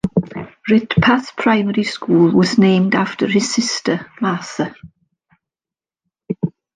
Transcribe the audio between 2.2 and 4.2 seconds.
was named after his sister